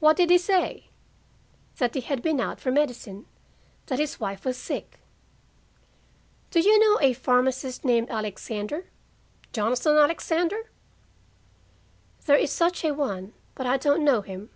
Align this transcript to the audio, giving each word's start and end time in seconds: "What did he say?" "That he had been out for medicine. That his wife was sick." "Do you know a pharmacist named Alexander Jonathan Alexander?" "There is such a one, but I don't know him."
"What 0.00 0.16
did 0.16 0.30
he 0.30 0.38
say?" 0.38 0.86
"That 1.76 1.94
he 1.94 2.00
had 2.00 2.22
been 2.22 2.40
out 2.40 2.58
for 2.60 2.70
medicine. 2.70 3.26
That 3.88 3.98
his 3.98 4.18
wife 4.18 4.46
was 4.46 4.56
sick." 4.56 5.00
"Do 6.50 6.60
you 6.60 6.78
know 6.78 6.98
a 7.02 7.12
pharmacist 7.12 7.84
named 7.84 8.08
Alexander 8.08 8.86
Jonathan 9.52 9.96
Alexander?" 9.98 10.70
"There 12.24 12.38
is 12.38 12.50
such 12.50 12.86
a 12.86 12.92
one, 12.94 13.34
but 13.54 13.66
I 13.66 13.76
don't 13.76 14.02
know 14.02 14.22
him." 14.22 14.48